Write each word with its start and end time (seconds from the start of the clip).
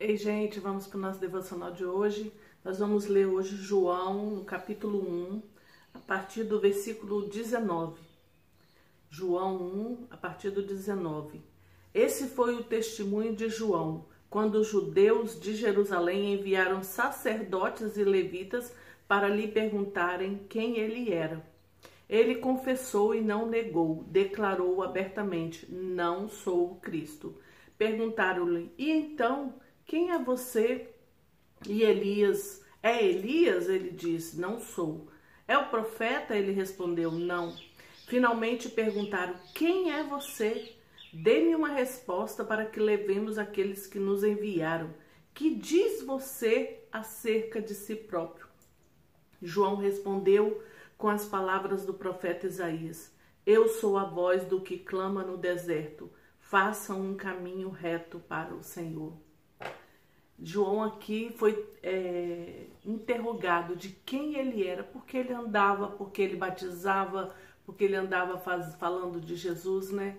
Ei, 0.00 0.16
gente, 0.16 0.60
vamos 0.60 0.86
para 0.86 0.96
o 0.96 1.00
nosso 1.00 1.18
devocional 1.18 1.72
de 1.72 1.84
hoje. 1.84 2.32
Nós 2.64 2.78
vamos 2.78 3.06
ler 3.06 3.26
hoje 3.26 3.56
João, 3.56 4.30
no 4.30 4.44
capítulo 4.44 5.00
1, 5.00 5.42
a 5.92 5.98
partir 5.98 6.44
do 6.44 6.60
versículo 6.60 7.28
19. 7.28 8.00
João 9.10 9.56
1, 9.56 10.06
a 10.08 10.16
partir 10.16 10.50
do 10.50 10.62
19. 10.62 11.42
Esse 11.92 12.28
foi 12.28 12.54
o 12.54 12.62
testemunho 12.62 13.34
de 13.34 13.48
João, 13.48 14.06
quando 14.30 14.60
os 14.60 14.68
judeus 14.68 15.40
de 15.40 15.56
Jerusalém 15.56 16.34
enviaram 16.34 16.80
sacerdotes 16.84 17.96
e 17.96 18.04
levitas 18.04 18.72
para 19.08 19.26
lhe 19.26 19.48
perguntarem 19.48 20.46
quem 20.48 20.78
ele 20.78 21.12
era. 21.12 21.44
Ele 22.08 22.36
confessou 22.36 23.16
e 23.16 23.20
não 23.20 23.48
negou, 23.48 24.04
declarou 24.04 24.80
abertamente: 24.80 25.66
Não 25.68 26.28
sou 26.28 26.70
o 26.70 26.76
Cristo. 26.76 27.34
Perguntaram-lhe: 27.76 28.72
E 28.78 28.92
então, 28.92 29.54
quem 29.88 30.10
é 30.10 30.18
você? 30.18 30.90
E 31.66 31.82
Elias: 31.82 32.62
É 32.82 33.02
Elias? 33.02 33.70
Ele 33.70 33.90
disse: 33.90 34.38
Não 34.38 34.60
sou. 34.60 35.08
É 35.48 35.56
o 35.56 35.70
profeta? 35.70 36.36
Ele 36.36 36.52
respondeu: 36.52 37.10
Não. 37.10 37.56
Finalmente 38.06 38.68
perguntaram: 38.68 39.34
Quem 39.54 39.90
é 39.90 40.04
você? 40.04 40.76
Dê-me 41.10 41.54
uma 41.54 41.70
resposta 41.70 42.44
para 42.44 42.66
que 42.66 42.78
levemos 42.78 43.38
aqueles 43.38 43.86
que 43.86 43.98
nos 43.98 44.22
enviaram. 44.22 44.92
Que 45.32 45.54
diz 45.54 46.02
você 46.02 46.80
acerca 46.92 47.62
de 47.62 47.74
si 47.74 47.96
próprio? 47.96 48.46
João 49.40 49.76
respondeu 49.76 50.62
com 50.98 51.08
as 51.08 51.24
palavras 51.24 51.86
do 51.86 51.94
profeta 51.94 52.46
Isaías: 52.46 53.10
Eu 53.46 53.68
sou 53.68 53.96
a 53.96 54.04
voz 54.04 54.44
do 54.44 54.60
que 54.60 54.78
clama 54.78 55.22
no 55.22 55.38
deserto, 55.38 56.12
façam 56.38 57.00
um 57.00 57.16
caminho 57.16 57.70
reto 57.70 58.18
para 58.18 58.54
o 58.54 58.62
Senhor. 58.62 59.27
João 60.40 60.82
aqui 60.82 61.34
foi 61.36 61.66
é, 61.82 62.66
interrogado 62.84 63.74
de 63.74 63.88
quem 63.88 64.36
ele 64.36 64.66
era, 64.66 64.84
porque 64.84 65.16
ele 65.16 65.32
andava, 65.32 65.88
porque 65.88 66.22
ele 66.22 66.36
batizava, 66.36 67.34
porque 67.66 67.84
ele 67.84 67.96
andava 67.96 68.38
faz, 68.38 68.74
falando 68.76 69.20
de 69.20 69.34
Jesus, 69.34 69.90
né? 69.90 70.16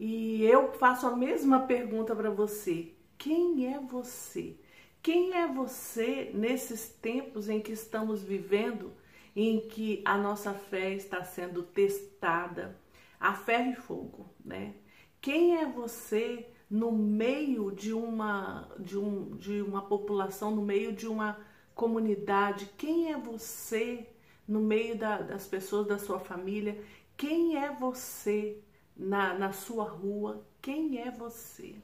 E 0.00 0.44
eu 0.44 0.72
faço 0.72 1.06
a 1.06 1.16
mesma 1.16 1.60
pergunta 1.60 2.14
para 2.14 2.30
você: 2.30 2.92
quem 3.16 3.72
é 3.72 3.78
você? 3.78 4.56
Quem 5.00 5.34
é 5.34 5.46
você 5.46 6.30
nesses 6.34 6.88
tempos 6.88 7.48
em 7.48 7.60
que 7.60 7.72
estamos 7.72 8.22
vivendo, 8.22 8.92
em 9.34 9.60
que 9.60 10.02
a 10.04 10.16
nossa 10.18 10.52
fé 10.52 10.92
está 10.92 11.22
sendo 11.24 11.62
testada 11.62 12.78
a 13.18 13.32
ferro 13.32 13.70
e 13.70 13.76
fogo, 13.76 14.30
né? 14.44 14.74
Quem 15.20 15.56
é 15.56 15.66
você 15.66 16.51
no 16.72 16.90
meio 16.90 17.70
de 17.70 17.92
uma 17.92 18.66
de, 18.78 18.96
um, 18.96 19.36
de 19.36 19.60
uma 19.60 19.82
população, 19.82 20.50
no 20.50 20.62
meio 20.62 20.90
de 20.90 21.06
uma 21.06 21.38
comunidade? 21.74 22.64
Quem 22.78 23.12
é 23.12 23.18
você 23.18 24.08
no 24.48 24.58
meio 24.58 24.96
da, 24.96 25.18
das 25.18 25.46
pessoas 25.46 25.86
da 25.86 25.98
sua 25.98 26.18
família? 26.18 26.82
Quem 27.14 27.58
é 27.62 27.70
você 27.70 28.58
na, 28.96 29.34
na 29.34 29.52
sua 29.52 29.84
rua? 29.84 30.42
Quem 30.62 30.98
é 30.98 31.10
você? 31.10 31.74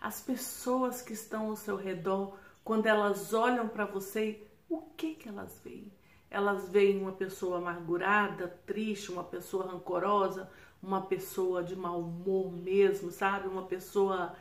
As 0.00 0.22
pessoas 0.22 1.02
que 1.02 1.12
estão 1.12 1.50
ao 1.50 1.56
seu 1.56 1.76
redor, 1.76 2.34
quando 2.64 2.86
elas 2.86 3.34
olham 3.34 3.68
para 3.68 3.84
você, 3.84 4.42
o 4.70 4.78
que 4.96 5.16
que 5.16 5.28
elas 5.28 5.60
veem? 5.62 5.92
Elas 6.30 6.70
veem 6.70 6.98
uma 6.98 7.12
pessoa 7.12 7.58
amargurada, 7.58 8.48
triste, 8.64 9.12
uma 9.12 9.24
pessoa 9.24 9.70
rancorosa, 9.70 10.50
uma 10.82 11.02
pessoa 11.02 11.62
de 11.62 11.74
mau 11.74 12.00
humor 12.00 12.52
mesmo, 12.52 13.10
sabe? 13.10 13.48
Uma 13.48 13.64
pessoa, 13.64 14.34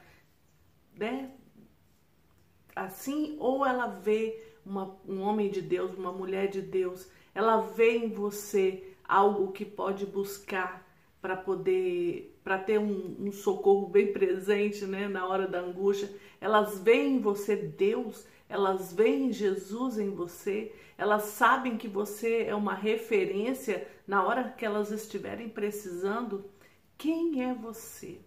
né? 0.96 1.32
Assim, 2.76 3.36
ou 3.40 3.66
ela 3.66 3.88
vê 3.88 4.44
uma, 4.66 4.96
um 5.08 5.22
homem 5.22 5.50
de 5.50 5.62
Deus, 5.62 5.98
uma 5.98 6.12
mulher 6.12 6.48
de 6.48 6.62
Deus, 6.62 7.10
ela 7.34 7.62
vê 7.62 7.98
em 7.98 8.10
você 8.10 8.84
algo 9.08 9.52
que 9.52 9.66
pode 9.66 10.06
buscar 10.06 10.86
para 11.22 11.36
poder, 11.36 12.38
para 12.44 12.58
ter 12.58 12.80
um, 12.80 13.16
um, 13.20 13.32
socorro 13.32 13.88
bem 13.88 14.12
presente, 14.14 14.86
né, 14.86 15.08
na 15.08 15.28
hora 15.28 15.48
da 15.48 15.60
angústia. 15.60 16.10
Elas 16.40 16.80
veem 16.80 17.16
em 17.16 17.20
você 17.20 17.56
Deus, 17.56 18.26
elas 18.50 18.94
veem 18.94 19.32
Jesus 19.32 19.98
em 19.98 20.10
você, 20.10 20.74
elas 20.98 21.24
sabem 21.24 21.78
que 21.78 21.88
você 21.88 22.44
é 22.44 22.56
uma 22.56 22.74
referência 22.74 23.88
na 24.08 24.24
hora 24.24 24.50
que 24.50 24.66
elas 24.66 24.92
estiverem 24.92 25.50
precisando. 25.50 26.46
Quem 26.98 27.44
é 27.44 27.54
você? 27.54 28.22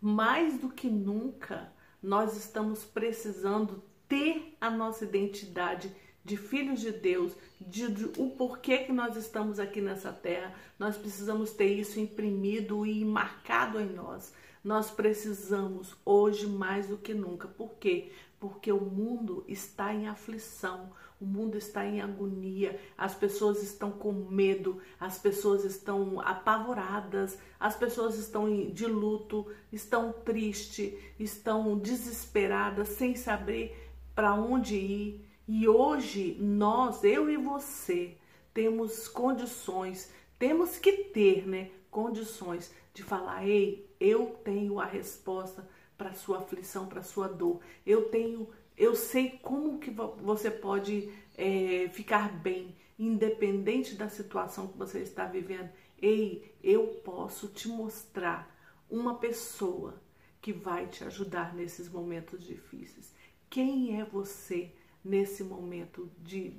Mais 0.00 0.58
do 0.58 0.68
que 0.68 0.88
nunca, 0.88 1.72
nós 2.02 2.36
estamos 2.36 2.84
precisando 2.84 3.82
ter 4.08 4.56
a 4.60 4.70
nossa 4.70 5.04
identidade 5.04 5.94
de 6.24 6.36
filhos 6.36 6.80
de 6.80 6.90
Deus, 6.90 7.32
de, 7.60 7.90
de, 7.92 8.04
o 8.18 8.30
porquê 8.30 8.78
que 8.78 8.92
nós 8.92 9.16
estamos 9.16 9.58
aqui 9.58 9.80
nessa 9.80 10.10
terra. 10.12 10.54
Nós 10.78 10.96
precisamos 10.96 11.52
ter 11.52 11.78
isso 11.78 12.00
imprimido 12.00 12.86
e 12.86 13.04
marcado 13.04 13.78
em 13.78 13.92
nós. 13.92 14.32
Nós 14.62 14.90
precisamos 14.90 15.94
hoje 16.04 16.46
mais 16.46 16.88
do 16.88 16.96
que 16.96 17.12
nunca. 17.12 17.46
Por 17.46 17.74
quê? 17.74 18.12
Porque 18.44 18.70
o 18.70 18.78
mundo 18.78 19.42
está 19.48 19.94
em 19.94 20.06
aflição, 20.06 20.92
o 21.18 21.24
mundo 21.24 21.56
está 21.56 21.86
em 21.86 22.02
agonia, 22.02 22.78
as 22.94 23.14
pessoas 23.14 23.62
estão 23.62 23.90
com 23.90 24.12
medo, 24.12 24.82
as 25.00 25.18
pessoas 25.18 25.64
estão 25.64 26.20
apavoradas, 26.20 27.38
as 27.58 27.74
pessoas 27.74 28.18
estão 28.18 28.70
de 28.70 28.84
luto, 28.84 29.50
estão 29.72 30.12
tristes, 30.12 30.92
estão 31.18 31.78
desesperadas, 31.78 32.88
sem 32.88 33.16
saber 33.16 33.90
para 34.14 34.34
onde 34.34 34.76
ir. 34.76 35.26
E 35.48 35.66
hoje 35.66 36.36
nós, 36.38 37.02
eu 37.02 37.30
e 37.30 37.38
você, 37.38 38.18
temos 38.52 39.08
condições, 39.08 40.12
temos 40.38 40.76
que 40.76 40.92
ter, 41.04 41.48
né, 41.48 41.70
condições 41.90 42.70
de 42.92 43.02
falar: 43.02 43.48
"Ei, 43.48 43.90
eu 43.98 44.38
tenho 44.44 44.78
a 44.78 44.84
resposta 44.84 45.66
para 45.96 46.14
sua 46.14 46.38
aflição, 46.38 46.86
para 46.86 47.02
sua 47.02 47.28
dor. 47.28 47.60
Eu 47.84 48.08
tenho, 48.08 48.48
eu 48.76 48.94
sei 48.94 49.38
como 49.42 49.78
que 49.78 49.90
você 49.90 50.50
pode 50.50 51.12
é, 51.36 51.88
ficar 51.92 52.32
bem, 52.32 52.74
independente 52.98 53.94
da 53.94 54.08
situação 54.08 54.68
que 54.68 54.78
você 54.78 55.00
está 55.00 55.26
vivendo. 55.26 55.70
Ei, 56.00 56.54
eu 56.62 56.86
posso 57.04 57.48
te 57.48 57.68
mostrar 57.68 58.54
uma 58.90 59.16
pessoa 59.16 60.02
que 60.40 60.52
vai 60.52 60.86
te 60.86 61.04
ajudar 61.04 61.54
nesses 61.54 61.88
momentos 61.88 62.44
difíceis. 62.44 63.14
Quem 63.48 64.00
é 64.00 64.04
você? 64.04 64.72
nesse 65.04 65.44
momento 65.44 66.10
de 66.18 66.54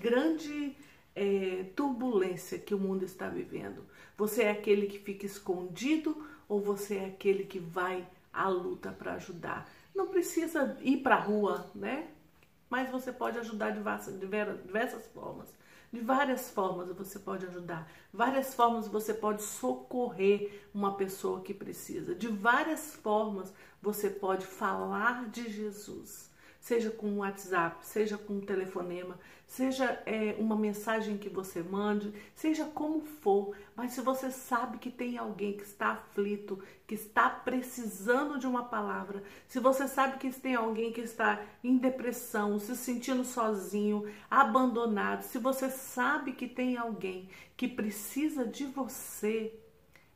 grande 0.00 0.74
é, 1.14 1.64
turbulência 1.76 2.58
que 2.58 2.74
o 2.74 2.78
mundo 2.78 3.04
está 3.04 3.28
vivendo? 3.28 3.84
Você 4.16 4.44
é 4.44 4.50
aquele 4.50 4.86
que 4.86 4.98
fica 4.98 5.26
escondido 5.26 6.26
ou 6.48 6.60
você 6.60 6.96
é 6.96 7.04
aquele 7.06 7.44
que 7.44 7.58
vai 7.58 8.08
à 8.36 8.48
luta 8.48 8.92
para 8.92 9.14
ajudar? 9.14 9.68
Não 9.94 10.08
precisa 10.08 10.76
ir 10.80 10.98
para 10.98 11.16
a 11.16 11.20
rua, 11.20 11.70
né? 11.74 12.08
Mas 12.68 12.90
você 12.90 13.12
pode 13.12 13.38
ajudar 13.38 13.70
de 13.70 13.80
diversas 14.18 15.06
formas. 15.08 15.54
De 15.92 16.00
várias 16.00 16.50
formas 16.50 16.88
você 16.90 17.18
pode 17.18 17.46
ajudar. 17.46 17.90
Várias 18.12 18.54
formas 18.54 18.88
você 18.88 19.14
pode 19.14 19.42
socorrer 19.42 20.68
uma 20.74 20.94
pessoa 20.96 21.40
que 21.40 21.54
precisa. 21.54 22.14
De 22.14 22.28
várias 22.28 22.94
formas 22.96 23.54
você 23.80 24.10
pode 24.10 24.44
falar 24.44 25.28
de 25.30 25.50
Jesus 25.50 26.30
seja 26.66 26.90
com 26.90 27.06
um 27.06 27.18
WhatsApp, 27.18 27.86
seja 27.86 28.18
com 28.18 28.38
um 28.38 28.40
telefonema, 28.40 29.16
seja 29.46 30.02
é, 30.04 30.34
uma 30.36 30.56
mensagem 30.56 31.16
que 31.16 31.28
você 31.28 31.62
mande, 31.62 32.12
seja 32.34 32.64
como 32.64 33.00
for, 33.00 33.56
mas 33.76 33.92
se 33.92 34.00
você 34.00 34.32
sabe 34.32 34.78
que 34.78 34.90
tem 34.90 35.16
alguém 35.16 35.56
que 35.56 35.62
está 35.62 35.92
aflito, 35.92 36.60
que 36.84 36.96
está 36.96 37.30
precisando 37.30 38.36
de 38.36 38.48
uma 38.48 38.64
palavra, 38.64 39.22
se 39.46 39.60
você 39.60 39.86
sabe 39.86 40.18
que 40.18 40.28
tem 40.32 40.56
alguém 40.56 40.92
que 40.92 41.02
está 41.02 41.40
em 41.62 41.76
depressão, 41.78 42.58
se 42.58 42.74
sentindo 42.74 43.24
sozinho, 43.24 44.12
abandonado, 44.28 45.22
se 45.22 45.38
você 45.38 45.70
sabe 45.70 46.32
que 46.32 46.48
tem 46.48 46.76
alguém 46.76 47.28
que 47.56 47.68
precisa 47.68 48.44
de 48.44 48.66
você, 48.66 49.54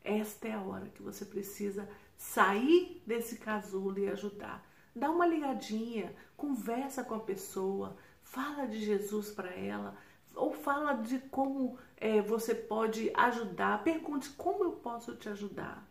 esta 0.03 0.49
é 0.49 0.51
a 0.51 0.61
hora 0.61 0.91
que 0.93 1.01
você 1.01 1.23
precisa 1.23 1.87
sair 2.17 3.01
desse 3.07 3.37
casulo 3.37 3.97
e 3.97 4.09
ajudar. 4.09 4.69
Dá 4.95 5.09
uma 5.09 5.25
ligadinha, 5.25 6.13
conversa 6.35 7.03
com 7.03 7.15
a 7.15 7.19
pessoa, 7.19 7.95
fala 8.23 8.65
de 8.65 8.79
Jesus 8.79 9.31
para 9.31 9.49
ela, 9.49 9.95
ou 10.35 10.53
fala 10.53 10.93
de 10.93 11.19
como 11.19 11.77
é, 11.97 12.21
você 12.21 12.53
pode 12.53 13.11
ajudar. 13.13 13.83
Pergunte 13.83 14.29
como 14.31 14.63
eu 14.63 14.71
posso 14.73 15.15
te 15.15 15.29
ajudar. 15.29 15.87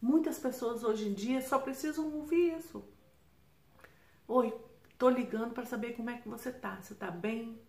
Muitas 0.00 0.38
pessoas 0.38 0.82
hoje 0.82 1.08
em 1.08 1.12
dia 1.12 1.42
só 1.42 1.58
precisam 1.58 2.12
ouvir 2.14 2.56
isso. 2.58 2.82
Oi, 4.26 4.54
tô 4.96 5.10
ligando 5.10 5.52
para 5.52 5.66
saber 5.66 5.92
como 5.94 6.10
é 6.10 6.18
que 6.18 6.28
você 6.28 6.50
tá. 6.50 6.80
Você 6.80 6.94
tá 6.94 7.10
bem? 7.10 7.60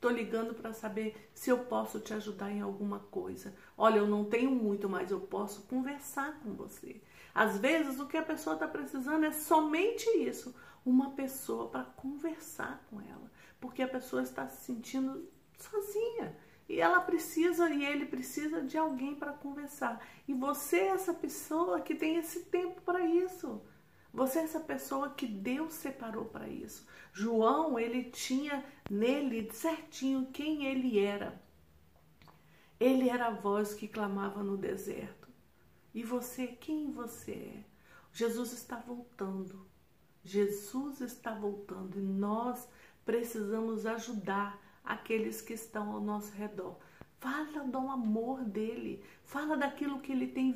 Tô 0.00 0.08
ligando 0.08 0.54
para 0.54 0.72
saber 0.72 1.30
se 1.34 1.50
eu 1.50 1.58
posso 1.58 2.00
te 2.00 2.14
ajudar 2.14 2.50
em 2.50 2.60
alguma 2.60 2.98
coisa. 2.98 3.54
Olha, 3.76 3.98
eu 3.98 4.06
não 4.06 4.24
tenho 4.24 4.50
muito, 4.50 4.88
mas 4.88 5.10
eu 5.10 5.20
posso 5.20 5.62
conversar 5.62 6.40
com 6.40 6.54
você. 6.54 7.00
Às 7.34 7.58
vezes 7.58 8.00
o 8.00 8.06
que 8.06 8.16
a 8.16 8.22
pessoa 8.22 8.54
está 8.54 8.66
precisando 8.66 9.24
é 9.24 9.32
somente 9.32 10.08
isso. 10.18 10.54
uma 10.84 11.10
pessoa 11.10 11.68
para 11.68 11.84
conversar 11.84 12.82
com 12.88 13.00
ela, 13.02 13.30
porque 13.60 13.82
a 13.82 13.88
pessoa 13.88 14.22
está 14.22 14.48
se 14.48 14.64
sentindo 14.64 15.28
sozinha. 15.58 16.34
E 16.68 16.80
ela 16.80 17.00
precisa 17.00 17.68
e 17.68 17.84
ele 17.84 18.06
precisa 18.06 18.62
de 18.62 18.78
alguém 18.78 19.14
para 19.14 19.32
conversar. 19.32 20.00
E 20.26 20.32
você 20.32 20.78
é 20.78 20.88
essa 20.88 21.12
pessoa 21.12 21.80
que 21.80 21.94
tem 21.94 22.16
esse 22.16 22.44
tempo 22.44 22.80
para 22.82 23.04
isso. 23.04 23.60
Você 24.12 24.38
é 24.38 24.42
essa 24.44 24.60
pessoa 24.60 25.10
que 25.10 25.26
Deus 25.26 25.74
separou 25.74 26.24
para 26.24 26.48
isso. 26.48 26.86
João, 27.12 27.78
ele 27.78 28.04
tinha 28.04 28.64
nele 28.88 29.50
certinho 29.52 30.28
quem 30.32 30.66
ele 30.66 30.98
era. 30.98 31.40
Ele 32.78 33.08
era 33.08 33.26
a 33.26 33.34
voz 33.34 33.74
que 33.74 33.86
clamava 33.86 34.42
no 34.42 34.56
deserto. 34.56 35.28
E 35.94 36.02
você, 36.02 36.46
quem 36.46 36.90
você 36.90 37.32
é? 37.32 37.64
Jesus 38.12 38.52
está 38.52 38.76
voltando. 38.76 39.66
Jesus 40.22 41.00
está 41.00 41.32
voltando 41.32 41.98
e 41.98 42.02
nós 42.02 42.68
precisamos 43.04 43.86
ajudar 43.86 44.58
aqueles 44.84 45.40
que 45.40 45.54
estão 45.54 45.90
ao 45.90 46.00
nosso 46.00 46.32
redor. 46.32 46.78
Fala 47.18 47.64
do 47.64 47.78
amor 47.78 48.44
dele, 48.44 49.04
fala 49.24 49.56
daquilo 49.56 50.00
que 50.00 50.12
ele 50.12 50.26
tem 50.26 50.54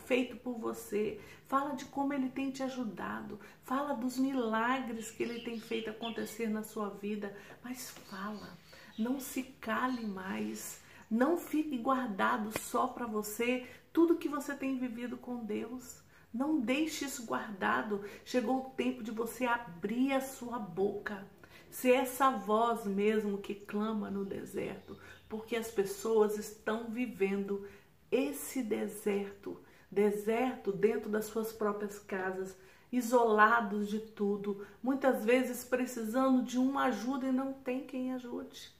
feito 0.00 0.36
por 0.36 0.58
você, 0.58 1.18
fala 1.46 1.74
de 1.74 1.86
como 1.86 2.12
ele 2.12 2.28
tem 2.28 2.50
te 2.50 2.62
ajudado, 2.62 3.40
fala 3.62 3.94
dos 3.94 4.18
milagres 4.18 5.10
que 5.10 5.22
ele 5.22 5.40
tem 5.40 5.58
feito 5.58 5.88
acontecer 5.88 6.48
na 6.48 6.62
sua 6.62 6.90
vida, 6.90 7.34
mas 7.64 7.88
fala, 7.90 8.58
não 8.98 9.18
se 9.18 9.42
cale 9.42 10.06
mais, 10.06 10.82
não 11.10 11.38
fique 11.38 11.78
guardado 11.78 12.50
só 12.58 12.88
para 12.88 13.06
você 13.06 13.66
tudo 13.92 14.16
que 14.16 14.28
você 14.28 14.54
tem 14.54 14.78
vivido 14.78 15.16
com 15.16 15.44
Deus. 15.44 16.02
Não 16.32 16.60
deixe 16.60 17.04
isso 17.04 17.26
guardado. 17.26 18.04
Chegou 18.24 18.58
o 18.58 18.70
tempo 18.70 19.02
de 19.02 19.10
você 19.10 19.44
abrir 19.44 20.12
a 20.12 20.20
sua 20.20 20.58
boca 20.58 21.26
ser 21.72 21.92
essa 21.92 22.30
voz 22.30 22.84
mesmo 22.84 23.38
que 23.38 23.54
clama 23.54 24.10
no 24.10 24.26
deserto, 24.26 24.96
porque 25.26 25.56
as 25.56 25.70
pessoas 25.70 26.38
estão 26.38 26.90
vivendo 26.90 27.66
esse 28.10 28.62
deserto, 28.62 29.58
deserto 29.90 30.70
dentro 30.70 31.08
das 31.08 31.24
suas 31.24 31.50
próprias 31.50 31.98
casas, 31.98 32.54
isolados 32.92 33.88
de 33.88 34.00
tudo, 34.00 34.66
muitas 34.82 35.24
vezes 35.24 35.64
precisando 35.64 36.42
de 36.42 36.58
uma 36.58 36.84
ajuda 36.84 37.26
e 37.26 37.32
não 37.32 37.54
tem 37.54 37.86
quem 37.86 38.12
ajude. 38.12 38.70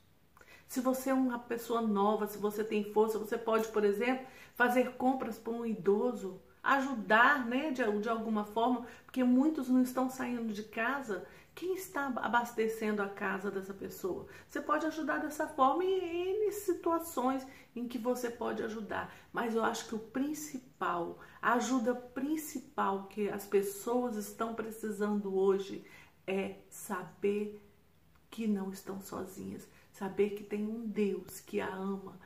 Se 0.73 0.81
você 0.81 1.11
é 1.11 1.15
uma 1.15 1.39
pessoa 1.39 1.83
nova, 1.83 2.27
se 2.27 2.39
você 2.39 2.65
tem 2.65 2.83
força, 2.95 3.19
você 3.19 3.37
pode, 3.37 3.69
por 3.69 3.85
exemplo, 3.85 4.27
fazer 4.55 4.93
compras 4.97 5.39
para 5.39 5.53
um 5.53 5.67
idoso, 5.67 6.41
ajudar, 6.63 7.45
né, 7.45 7.71
de, 7.71 7.83
de 8.01 8.09
alguma 8.09 8.47
forma, 8.47 8.87
porque 9.05 9.23
muitos 9.23 9.69
não 9.69 9.83
estão 9.83 10.09
saindo 10.09 10.51
de 10.51 10.63
casa 10.63 11.27
quem 11.55 11.75
está 11.75 12.07
abastecendo 12.07 13.03
a 13.03 13.09
casa 13.11 13.51
dessa 13.51 13.75
pessoa? 13.75 14.27
Você 14.49 14.63
pode 14.63 14.87
ajudar 14.87 15.19
dessa 15.19 15.47
forma 15.47 15.85
em 15.85 16.47
N 16.47 16.53
situações 16.53 17.47
em 17.77 17.87
que 17.87 17.99
você 17.99 18.31
pode 18.31 18.63
ajudar. 18.63 19.15
Mas 19.31 19.55
eu 19.55 19.63
acho 19.63 19.87
que 19.87 19.95
o 19.95 19.99
principal, 19.99 21.19
a 21.43 21.53
ajuda 21.53 21.95
principal 21.95 23.09
que 23.09 23.29
as 23.29 23.45
pessoas 23.45 24.17
estão 24.17 24.55
precisando 24.55 25.37
hoje 25.37 25.85
é 26.27 26.61
saber 26.71 27.63
que 28.31 28.47
não 28.47 28.71
estão 28.71 28.99
sozinhas, 28.99 29.69
saber 30.03 30.31
que 30.31 30.43
tem 30.43 30.67
um 30.67 30.85
Deus 30.85 31.39
que 31.39 31.61
a 31.61 31.73
ama, 31.73 32.19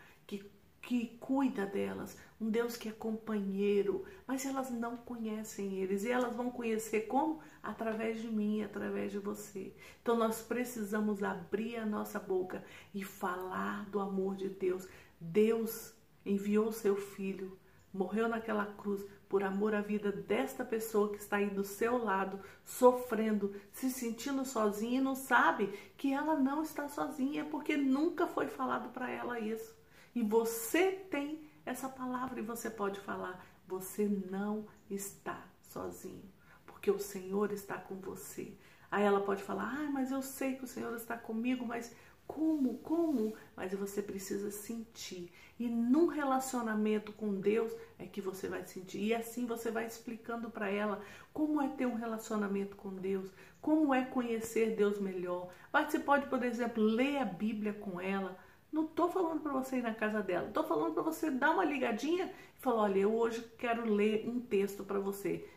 que 0.80 1.18
cuida 1.18 1.66
delas, 1.66 2.16
um 2.40 2.48
Deus 2.48 2.74
que 2.76 2.88
é 2.88 2.92
companheiro, 2.92 4.04
mas 4.26 4.46
elas 4.46 4.70
não 4.70 4.96
conhecem 4.96 5.74
eles 5.74 6.04
e 6.04 6.10
elas 6.10 6.34
vão 6.34 6.48
conhecer 6.50 7.02
como? 7.02 7.40
Através 7.62 8.22
de 8.22 8.28
mim, 8.28 8.62
através 8.62 9.12
de 9.12 9.18
você. 9.18 9.74
Então 10.00 10.16
nós 10.16 10.40
precisamos 10.40 11.22
abrir 11.22 11.76
a 11.76 11.84
nossa 11.84 12.18
boca 12.18 12.64
e 12.94 13.04
falar 13.04 13.84
do 13.90 14.00
amor 14.00 14.36
de 14.36 14.48
Deus. 14.48 14.88
Deus 15.20 15.92
enviou 16.24 16.72
seu 16.72 16.96
filho, 16.96 17.58
morreu 17.92 18.26
naquela 18.26 18.64
cruz 18.64 19.04
por 19.28 19.42
amor 19.42 19.74
à 19.74 19.80
vida 19.80 20.12
desta 20.12 20.64
pessoa 20.64 21.10
que 21.10 21.18
está 21.18 21.36
aí 21.36 21.50
do 21.50 21.64
seu 21.64 21.98
lado, 21.98 22.40
sofrendo, 22.64 23.54
se 23.72 23.90
sentindo 23.90 24.44
sozinha 24.44 24.98
e 24.98 25.02
não 25.02 25.14
sabe 25.14 25.66
que 25.96 26.12
ela 26.12 26.36
não 26.36 26.62
está 26.62 26.88
sozinha, 26.88 27.44
porque 27.44 27.76
nunca 27.76 28.26
foi 28.26 28.46
falado 28.46 28.90
para 28.90 29.10
ela 29.10 29.40
isso. 29.40 29.76
E 30.14 30.22
você 30.22 30.92
tem 30.92 31.46
essa 31.64 31.88
palavra 31.88 32.38
e 32.38 32.42
você 32.42 32.70
pode 32.70 33.00
falar: 33.00 33.44
você 33.66 34.06
não 34.30 34.66
está 34.88 35.44
sozinho, 35.60 36.24
porque 36.64 36.90
o 36.90 36.98
Senhor 36.98 37.52
está 37.52 37.76
com 37.76 37.96
você. 37.96 38.56
Aí 38.90 39.04
ela 39.04 39.20
pode 39.20 39.42
falar: 39.42 39.74
ah, 39.76 39.90
mas 39.90 40.10
eu 40.10 40.22
sei 40.22 40.54
que 40.54 40.64
o 40.64 40.68
Senhor 40.68 40.94
está 40.94 41.16
comigo, 41.18 41.66
mas 41.66 41.94
como? 42.26 42.78
Como? 42.78 43.34
Mas 43.56 43.72
você 43.74 44.02
precisa 44.02 44.50
sentir. 44.50 45.32
E 45.58 45.68
num 45.68 46.06
relacionamento 46.06 47.12
com 47.12 47.40
Deus 47.40 47.72
é 47.98 48.06
que 48.06 48.20
você 48.20 48.48
vai 48.48 48.64
sentir. 48.64 48.98
E 48.98 49.14
assim 49.14 49.46
você 49.46 49.70
vai 49.70 49.86
explicando 49.86 50.50
para 50.50 50.68
ela 50.68 51.00
como 51.32 51.62
é 51.62 51.68
ter 51.68 51.86
um 51.86 51.94
relacionamento 51.94 52.76
com 52.76 52.94
Deus, 52.94 53.30
como 53.60 53.94
é 53.94 54.04
conhecer 54.04 54.76
Deus 54.76 54.98
melhor. 54.98 55.48
Mas 55.72 55.90
você 55.90 55.98
pode, 55.98 56.26
por 56.26 56.42
exemplo, 56.42 56.82
ler 56.82 57.18
a 57.18 57.24
Bíblia 57.24 57.72
com 57.72 58.00
ela 58.00 58.36
não 58.72 58.84
estou 58.84 59.08
falando 59.08 59.40
para 59.40 59.52
você 59.52 59.78
ir 59.78 59.82
na 59.82 59.94
casa 59.94 60.22
dela, 60.22 60.48
estou 60.48 60.64
falando 60.64 60.92
para 60.92 61.02
você 61.02 61.30
dar 61.30 61.52
uma 61.52 61.64
ligadinha 61.64 62.26
e 62.26 62.60
falar: 62.60 62.82
olha, 62.82 62.98
eu 62.98 63.14
hoje 63.14 63.42
quero 63.56 63.90
ler 63.90 64.28
um 64.28 64.38
texto 64.38 64.84
para 64.84 64.98
você. 64.98 65.48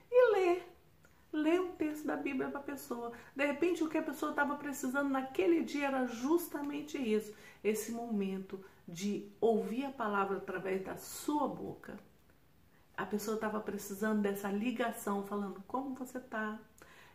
Ler 1.41 1.61
um 1.61 1.71
texto 1.71 2.05
da 2.05 2.15
Bíblia 2.15 2.49
para 2.49 2.59
a 2.59 2.63
pessoa. 2.63 3.11
De 3.35 3.45
repente, 3.45 3.83
o 3.83 3.89
que 3.89 3.97
a 3.97 4.03
pessoa 4.03 4.31
estava 4.31 4.55
precisando 4.55 5.09
naquele 5.09 5.63
dia 5.63 5.87
era 5.87 6.05
justamente 6.07 6.97
isso: 6.97 7.33
esse 7.63 7.91
momento 7.91 8.63
de 8.87 9.31
ouvir 9.39 9.85
a 9.85 9.91
palavra 9.91 10.37
através 10.37 10.83
da 10.83 10.97
sua 10.97 11.47
boca. 11.47 11.97
A 12.97 13.05
pessoa 13.05 13.35
estava 13.35 13.59
precisando 13.59 14.21
dessa 14.21 14.51
ligação, 14.51 15.23
falando: 15.23 15.63
como 15.67 15.95
você 15.95 16.17
está? 16.17 16.59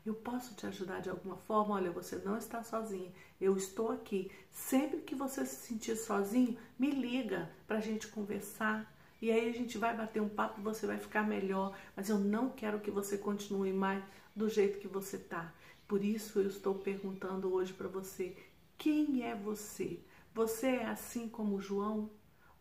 Eu 0.06 0.14
posso 0.14 0.54
te 0.54 0.66
ajudar 0.66 1.00
de 1.00 1.08
alguma 1.08 1.36
forma? 1.36 1.74
Olha, 1.74 1.90
você 1.90 2.16
não 2.16 2.36
está 2.36 2.62
sozinho. 2.62 3.12
Eu 3.40 3.56
estou 3.56 3.90
aqui. 3.90 4.30
Sempre 4.50 5.00
que 5.00 5.14
você 5.14 5.46
se 5.46 5.66
sentir 5.66 5.96
sozinho, 5.96 6.58
me 6.78 6.90
liga 6.90 7.50
para 7.66 7.78
a 7.78 7.80
gente 7.80 8.08
conversar. 8.08 8.93
E 9.24 9.32
aí 9.32 9.48
a 9.48 9.52
gente 9.54 9.78
vai 9.78 9.96
bater 9.96 10.20
um 10.20 10.28
papo, 10.28 10.60
você 10.60 10.86
vai 10.86 10.98
ficar 10.98 11.26
melhor. 11.26 11.74
Mas 11.96 12.10
eu 12.10 12.18
não 12.18 12.50
quero 12.50 12.78
que 12.78 12.90
você 12.90 13.16
continue 13.16 13.72
mais 13.72 14.04
do 14.36 14.50
jeito 14.50 14.78
que 14.78 14.86
você 14.86 15.16
está. 15.16 15.50
Por 15.88 16.04
isso 16.04 16.40
eu 16.40 16.46
estou 16.46 16.74
perguntando 16.74 17.50
hoje 17.50 17.72
para 17.72 17.88
você: 17.88 18.36
quem 18.76 19.22
é 19.26 19.34
você? 19.34 19.98
Você 20.34 20.66
é 20.66 20.84
assim 20.84 21.26
como 21.26 21.58
João, 21.58 22.10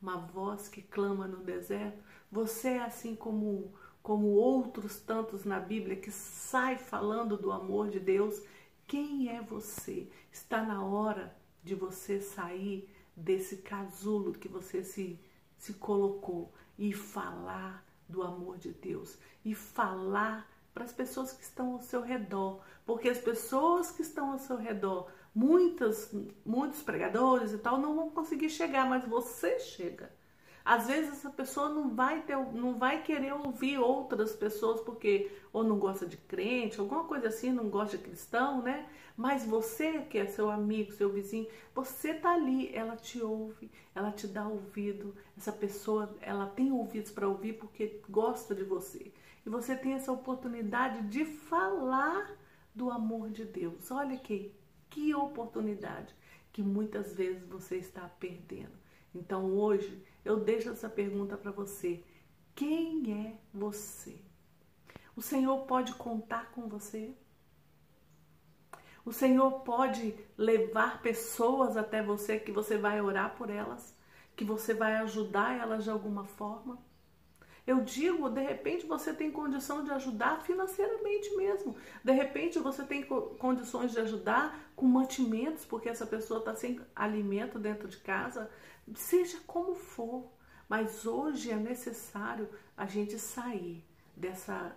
uma 0.01 0.15
voz 0.15 0.69
que 0.69 0.81
clama 0.81 1.27
no 1.27 1.43
deserto? 1.43 2.01
Você 2.31 2.69
é 2.69 2.83
assim 2.83 3.13
como 3.13 3.73
como 4.01 4.27
outros 4.27 5.01
tantos 5.01 5.43
na 5.43 5.59
Bíblia 5.59 5.97
que 5.97 6.11
sai 6.11 6.77
falando 6.77 7.35
do 7.35 7.51
amor 7.51 7.89
de 7.89 7.99
Deus, 7.99 8.41
quem 8.88 9.27
é 9.27 9.41
você? 9.41 10.09
Está 10.31 10.63
na 10.63 10.81
hora 10.85 11.35
de 11.61 11.75
você 11.75 12.21
sair 12.21 12.89
desse 13.13 13.57
casulo 13.57 14.31
que 14.31 14.47
você 14.47 14.81
se, 14.81 15.19
se 15.63 15.75
colocou 15.75 16.51
e 16.77 16.91
falar 16.91 17.86
do 18.10 18.22
amor 18.22 18.58
de 18.58 18.74
Deus 18.74 19.17
e 19.46 19.55
falar 19.55 20.46
para 20.74 20.84
as 20.84 20.91
pessoas 20.91 21.32
que 21.32 21.41
estão 21.41 21.72
ao 21.72 21.82
seu 21.82 22.01
redor, 22.01 22.62
porque 22.86 23.08
as 23.08 23.20
pessoas 23.20 23.89
que 23.89 24.01
estão 24.01 24.34
ao 24.34 24.39
seu 24.39 24.58
redor, 24.58 25.10
muitas, 25.34 26.13
muitos 26.46 26.82
pregadores 26.82 27.53
e 27.53 27.58
tal, 27.60 27.79
não 27.79 27.96
vão 27.96 28.10
conseguir 28.10 28.50
chegar, 28.50 28.89
mas 28.89 29.05
você 29.05 29.58
chega. 29.58 30.12
Às 30.65 30.88
vezes 30.88 31.12
essa 31.12 31.29
pessoa 31.29 31.67
não 31.67 31.93
vai 31.93 32.22
ter, 32.22 32.38
não 32.38 32.77
vai 32.77 33.01
querer 33.03 33.34
ouvir 33.34 33.77
outras 33.77 34.34
pessoas 34.34 34.79
porque 34.82 35.29
ou 35.51 35.63
não 35.63 35.77
gosta 35.77 36.05
de 36.05 36.15
crente, 36.15 36.79
alguma 36.79 37.03
coisa 37.03 37.27
assim, 37.27 37.51
não 37.51 37.70
gosta 37.70 37.98
de 37.98 38.03
cristão, 38.03 38.62
né? 38.62 38.88
Mas 39.15 39.46
você 39.46 40.00
que 40.01 40.17
é 40.17 40.25
seu 40.25 40.50
amigo, 40.50 40.91
seu 40.93 41.12
vizinho, 41.12 41.48
você 41.75 42.13
tá 42.13 42.34
ali, 42.34 42.74
ela 42.74 42.96
te 42.96 43.22
ouve, 43.22 43.70
ela 43.93 44.12
te 44.12 44.25
dá 44.25 44.48
ouvido. 44.48 45.13
Essa 45.38 45.51
pessoa, 45.51 46.15
ela 46.22 46.48
tem 46.48 46.72
ouvidos 46.72 47.12
para 47.12 47.27
ouvir 47.27 47.53
porque 47.53 48.01
gosta 48.10 48.55
de 48.55 48.63
você. 48.63 49.12
E 49.46 49.50
você 49.50 49.75
tem 49.75 49.93
essa 49.93 50.12
oportunidade 50.12 51.01
de 51.10 51.25
falar 51.25 52.36
do 52.74 52.89
amor 52.89 53.29
de 53.29 53.43
Deus. 53.46 53.91
Olha 53.91 54.17
que 54.17 54.51
que 54.89 55.13
oportunidade 55.15 56.13
que 56.51 56.62
muitas 56.62 57.15
vezes 57.15 57.48
você 57.48 57.77
está 57.77 58.08
perdendo. 58.20 58.77
Então 59.13 59.51
hoje 59.55 60.03
eu 60.23 60.39
deixo 60.39 60.69
essa 60.69 60.89
pergunta 60.89 61.37
para 61.37 61.51
você: 61.51 62.03
quem 62.55 63.27
é 63.27 63.39
você? 63.53 64.17
O 65.15 65.21
Senhor 65.21 65.65
pode 65.65 65.93
contar 65.95 66.51
com 66.51 66.67
você? 66.67 67.13
O 69.05 69.11
Senhor 69.11 69.59
pode 69.61 70.15
levar 70.37 71.01
pessoas 71.01 71.75
até 71.75 72.01
você 72.01 72.39
que 72.39 72.51
você 72.51 72.77
vai 72.77 73.01
orar 73.01 73.35
por 73.35 73.49
elas, 73.49 73.93
que 74.35 74.45
você 74.45 74.73
vai 74.73 74.95
ajudar 74.95 75.59
elas 75.59 75.83
de 75.83 75.89
alguma 75.89 76.23
forma? 76.23 76.79
Eu 77.65 77.79
digo, 77.82 78.29
de 78.29 78.41
repente 78.41 78.86
você 78.86 79.13
tem 79.13 79.32
condição 79.32 79.84
de 79.84 79.91
ajudar 79.91 80.41
financeiramente 80.41 81.34
mesmo. 81.36 81.75
De 82.03 82.12
repente 82.12 82.60
você 82.60 82.84
tem 82.84 83.03
condições 83.03 83.93
de 83.93 84.00
ajudar 84.01 84.72
com 84.75 84.86
mantimentos, 84.86 85.63
porque 85.65 85.88
essa 85.88 86.05
pessoa 86.05 86.39
está 86.39 86.53
sem 86.55 86.82
alimento 86.93 87.58
dentro 87.58 87.88
de 87.88 87.98
casa. 87.98 88.50
Seja 88.96 89.39
como 89.48 89.75
for. 89.75 90.29
Mas 90.67 91.05
hoje 91.05 91.51
é 91.51 91.55
necessário 91.55 92.50
a 92.75 92.86
gente 92.86 93.17
sair 93.17 93.86
dessa, 94.15 94.75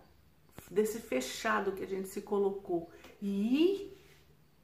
desse 0.71 1.01
fechado 1.01 1.73
que 1.73 1.83
a 1.83 1.89
gente 1.89 2.09
se 2.09 2.23
colocou 2.23 2.91
e 3.21 3.65
ir 3.65 3.99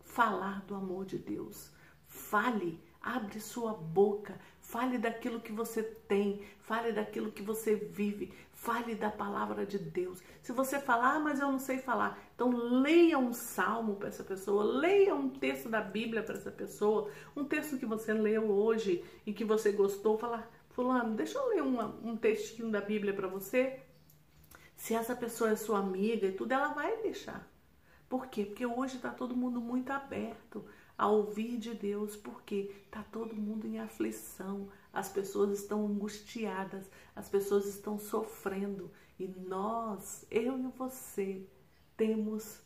falar 0.05 0.63
do 0.67 0.75
amor 0.75 1.07
de 1.07 1.19
Deus. 1.19 1.73
Fale, 2.07 2.79
abre 3.01 3.41
sua 3.41 3.73
boca, 3.73 4.39
fale 4.73 4.97
daquilo 4.97 5.39
que 5.39 5.53
você 5.53 5.83
tem, 5.83 6.41
fale 6.61 6.93
daquilo 6.93 7.31
que 7.31 7.43
você 7.43 7.75
vive, 7.75 8.33
fale 8.55 8.95
da 8.95 9.11
palavra 9.11 9.67
de 9.67 9.79
Deus. 9.79 10.23
Se 10.41 10.51
você 10.51 10.81
falar, 10.81 11.17
ah, 11.17 11.21
mas 11.21 11.41
eu 11.41 11.53
não 11.53 11.59
sei 11.59 11.77
falar, 11.77 12.19
então 12.35 12.49
leia 12.81 13.19
um 13.19 13.35
salmo 13.35 13.97
para 13.97 14.09
essa 14.09 14.25
pessoa, 14.25 14.65
leia 14.65 15.15
um 15.15 15.29
texto 15.29 15.69
da 15.69 15.83
Bíblia 15.83 16.23
para 16.23 16.37
essa 16.37 16.51
pessoa, 16.51 17.11
um 17.37 17.45
texto 17.45 17.77
que 17.77 17.85
você 17.85 18.15
leu 18.15 18.51
hoje 18.51 19.05
e 19.27 19.35
que 19.35 19.45
você 19.45 19.73
gostou, 19.73 20.17
falar, 20.17 20.51
fulano, 20.71 21.15
deixa 21.15 21.39
eu 21.39 21.49
ler 21.51 21.63
uma, 21.63 21.95
um 22.03 22.17
textinho 22.17 22.71
da 22.71 22.81
Bíblia 22.81 23.13
para 23.13 23.29
você. 23.29 23.79
Se 24.75 24.95
essa 24.95 25.15
pessoa 25.15 25.51
é 25.51 25.57
sua 25.57 25.81
amiga 25.81 26.27
e 26.27 26.33
tudo, 26.33 26.51
ela 26.51 26.69
vai 26.69 26.97
deixar. 27.03 27.47
Por 28.09 28.27
quê? 28.29 28.47
Porque 28.47 28.65
hoje 28.65 28.97
está 28.97 29.11
todo 29.11 29.37
mundo 29.37 29.61
muito 29.61 29.91
aberto 29.91 30.65
a 30.97 31.09
ouvir 31.09 31.59
de 31.59 31.75
Deus, 31.75 32.17
porque 32.17 32.71
está 32.85 33.03
todo 33.03 33.35
mundo 33.35 33.67
em 33.67 33.79
aflição, 33.79 34.69
as 34.93 35.09
pessoas 35.09 35.59
estão 35.59 35.87
angustiadas, 35.87 36.91
as 37.17 37.29
pessoas 37.29 37.67
estão 37.67 37.99
sofrendo 37.99 38.91
e 39.19 39.29
nós, 39.29 40.27
eu 40.31 40.59
e 40.59 40.69
você, 40.77 41.47
temos 41.97 42.61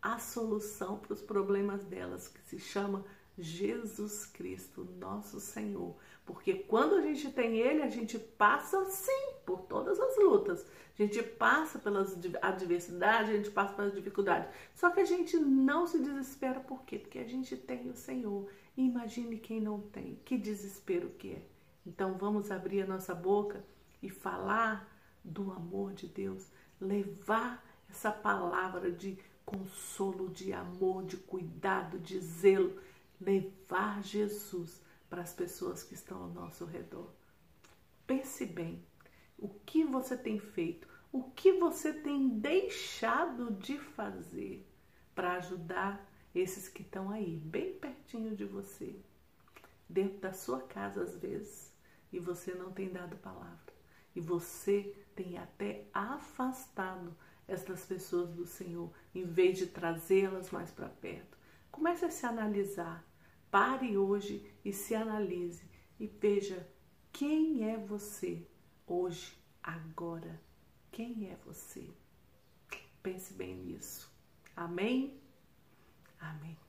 a 0.00 0.18
solução 0.18 0.98
para 0.98 1.12
os 1.12 1.20
problemas 1.20 1.84
delas, 1.84 2.28
que 2.28 2.40
se 2.42 2.58
chama 2.58 3.04
Jesus 3.36 4.26
Cristo, 4.26 4.84
nosso 4.98 5.40
Senhor. 5.40 5.96
Porque 6.28 6.52
quando 6.52 6.94
a 6.94 7.00
gente 7.00 7.30
tem 7.30 7.56
Ele, 7.56 7.80
a 7.80 7.88
gente 7.88 8.18
passa 8.18 8.84
sim 8.84 9.32
por 9.46 9.62
todas 9.62 9.98
as 9.98 10.14
lutas. 10.18 10.62
A 10.62 11.02
gente 11.02 11.22
passa 11.22 11.78
pelas 11.78 12.14
adversidades, 12.42 13.30
a 13.30 13.36
gente 13.38 13.50
passa 13.50 13.72
pelas 13.72 13.94
dificuldades. 13.94 14.50
Só 14.74 14.90
que 14.90 15.00
a 15.00 15.06
gente 15.06 15.38
não 15.38 15.86
se 15.86 15.98
desespera, 15.98 16.60
por 16.60 16.82
quê? 16.82 16.98
Porque 16.98 17.18
a 17.18 17.26
gente 17.26 17.56
tem 17.56 17.88
o 17.88 17.94
Senhor. 17.94 18.46
Imagine 18.76 19.38
quem 19.38 19.58
não 19.58 19.80
tem. 19.80 20.20
Que 20.22 20.36
desespero 20.36 21.08
que 21.18 21.32
é. 21.32 21.42
Então 21.86 22.18
vamos 22.18 22.50
abrir 22.50 22.82
a 22.82 22.86
nossa 22.86 23.14
boca 23.14 23.64
e 24.02 24.10
falar 24.10 24.86
do 25.24 25.50
amor 25.50 25.94
de 25.94 26.06
Deus, 26.08 26.52
levar 26.78 27.66
essa 27.88 28.12
palavra 28.12 28.92
de 28.92 29.18
consolo, 29.46 30.28
de 30.28 30.52
amor, 30.52 31.06
de 31.06 31.16
cuidado, 31.16 31.98
de 31.98 32.20
zelo 32.20 32.78
levar 33.18 34.02
Jesus 34.02 34.86
para 35.08 35.22
as 35.22 35.32
pessoas 35.32 35.82
que 35.82 35.94
estão 35.94 36.22
ao 36.22 36.28
nosso 36.28 36.64
redor. 36.64 37.12
Pense 38.06 38.44
bem, 38.46 38.84
o 39.38 39.48
que 39.48 39.84
você 39.84 40.16
tem 40.16 40.38
feito, 40.38 40.88
o 41.12 41.24
que 41.30 41.52
você 41.52 41.92
tem 41.92 42.28
deixado 42.28 43.52
de 43.52 43.78
fazer 43.78 44.66
para 45.14 45.34
ajudar 45.34 46.06
esses 46.34 46.68
que 46.68 46.82
estão 46.82 47.10
aí, 47.10 47.36
bem 47.36 47.74
pertinho 47.78 48.36
de 48.36 48.44
você, 48.44 49.00
dentro 49.88 50.18
da 50.18 50.32
sua 50.32 50.60
casa 50.60 51.02
às 51.02 51.16
vezes, 51.16 51.72
e 52.12 52.18
você 52.18 52.54
não 52.54 52.72
tem 52.72 52.90
dado 52.90 53.16
palavra, 53.16 53.72
e 54.14 54.20
você 54.20 54.94
tem 55.14 55.38
até 55.38 55.86
afastado 55.92 57.16
essas 57.46 57.86
pessoas 57.86 58.30
do 58.30 58.46
Senhor, 58.46 58.92
em 59.14 59.24
vez 59.24 59.56
de 59.56 59.66
trazê-las 59.66 60.50
mais 60.50 60.70
para 60.70 60.88
perto. 60.88 61.38
Comece 61.70 62.04
a 62.04 62.10
se 62.10 62.26
analisar 62.26 63.07
Pare 63.50 63.96
hoje 63.96 64.52
e 64.64 64.72
se 64.72 64.94
analise 64.94 65.68
e 65.98 66.06
veja 66.06 66.68
quem 67.12 67.68
é 67.70 67.76
você 67.76 68.46
hoje, 68.86 69.36
agora. 69.62 70.40
Quem 70.90 71.30
é 71.30 71.36
você? 71.44 71.88
Pense 73.02 73.32
bem 73.32 73.54
nisso. 73.56 74.12
Amém? 74.54 75.20
Amém. 76.20 76.67